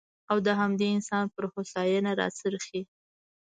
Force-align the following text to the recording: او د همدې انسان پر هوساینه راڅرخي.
او 0.31 0.37
د 0.45 0.47
همدې 0.59 0.87
انسان 0.95 1.25
پر 1.35 1.43
هوساینه 1.53 2.11
راڅرخي. 2.19 2.81